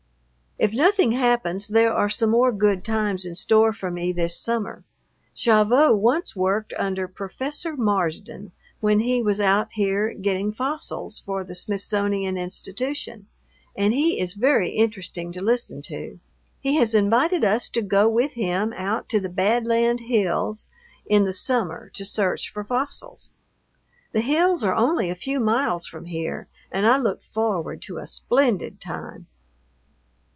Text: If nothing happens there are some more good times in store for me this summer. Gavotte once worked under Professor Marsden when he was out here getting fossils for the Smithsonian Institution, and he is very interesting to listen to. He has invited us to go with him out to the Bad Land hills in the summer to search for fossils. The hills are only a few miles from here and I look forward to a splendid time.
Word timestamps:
If 0.59 0.73
nothing 0.73 1.13
happens 1.13 1.69
there 1.69 1.91
are 1.91 2.07
some 2.07 2.29
more 2.29 2.51
good 2.51 2.85
times 2.85 3.25
in 3.25 3.33
store 3.33 3.73
for 3.73 3.89
me 3.89 4.11
this 4.11 4.39
summer. 4.39 4.83
Gavotte 5.35 5.97
once 5.97 6.35
worked 6.35 6.71
under 6.77 7.07
Professor 7.07 7.75
Marsden 7.75 8.51
when 8.79 8.99
he 8.99 9.23
was 9.23 9.41
out 9.41 9.69
here 9.71 10.13
getting 10.13 10.53
fossils 10.53 11.17
for 11.17 11.43
the 11.43 11.55
Smithsonian 11.55 12.37
Institution, 12.37 13.25
and 13.75 13.91
he 13.95 14.19
is 14.19 14.35
very 14.35 14.69
interesting 14.75 15.31
to 15.31 15.41
listen 15.41 15.81
to. 15.83 16.19
He 16.59 16.75
has 16.75 16.93
invited 16.93 17.43
us 17.43 17.67
to 17.69 17.81
go 17.81 18.07
with 18.07 18.33
him 18.33 18.71
out 18.73 19.09
to 19.09 19.19
the 19.19 19.29
Bad 19.29 19.65
Land 19.65 20.01
hills 20.01 20.67
in 21.07 21.23
the 21.25 21.33
summer 21.33 21.89
to 21.95 22.05
search 22.05 22.53
for 22.53 22.63
fossils. 22.63 23.31
The 24.11 24.21
hills 24.21 24.63
are 24.63 24.75
only 24.75 25.09
a 25.09 25.15
few 25.15 25.39
miles 25.39 25.87
from 25.87 26.05
here 26.05 26.47
and 26.71 26.85
I 26.85 26.97
look 26.97 27.23
forward 27.23 27.81
to 27.83 27.97
a 27.97 28.05
splendid 28.05 28.79
time. 28.79 29.25